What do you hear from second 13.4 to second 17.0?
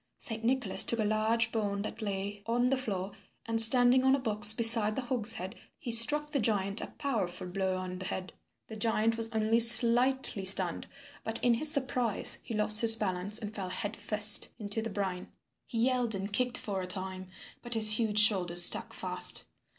fell head first into the brine. He yelled and kicked for a